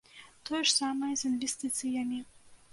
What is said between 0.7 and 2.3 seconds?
самае з інвестыцыямі.